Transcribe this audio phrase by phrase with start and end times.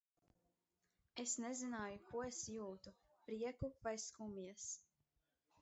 [1.23, 2.95] Es nezināju, ko es jūtu:
[3.29, 4.69] prieku vai skumjas.